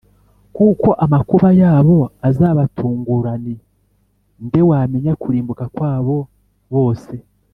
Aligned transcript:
kuko 0.55 0.89
amakuba 1.05 1.49
yabo 1.61 1.97
azabatungurani 2.29 3.55
nde 4.45 4.61
wamenya 4.69 5.13
kurimbuka 5.21 5.65
kwabo 5.75 6.17
bose’ 6.75 7.15